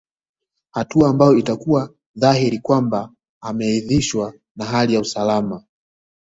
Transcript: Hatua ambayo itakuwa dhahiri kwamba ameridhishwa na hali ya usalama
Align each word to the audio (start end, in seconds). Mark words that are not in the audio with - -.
Hatua 0.71 1.09
ambayo 1.09 1.35
itakuwa 1.37 1.89
dhahiri 2.15 2.59
kwamba 2.59 3.13
ameridhishwa 3.41 4.33
na 4.55 4.65
hali 4.65 4.93
ya 4.93 4.99
usalama 4.99 5.63